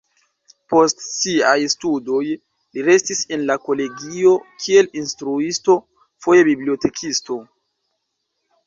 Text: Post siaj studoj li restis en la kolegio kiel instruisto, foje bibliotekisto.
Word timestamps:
Post 0.71 1.03
siaj 1.07 1.53
studoj 1.73 2.23
li 2.29 2.85
restis 2.89 3.21
en 3.37 3.45
la 3.51 3.59
kolegio 3.69 4.35
kiel 4.65 4.93
instruisto, 5.05 5.79
foje 6.27 6.49
bibliotekisto. 6.53 7.43